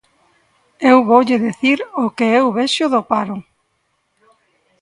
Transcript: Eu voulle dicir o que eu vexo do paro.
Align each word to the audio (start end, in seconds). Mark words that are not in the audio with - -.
Eu 0.89 0.97
voulle 1.09 1.37
dicir 1.45 1.77
o 1.95 2.05
que 2.17 2.23
eu 2.37 2.45
vexo 2.57 2.85
do 2.93 3.01
paro. 3.11 3.37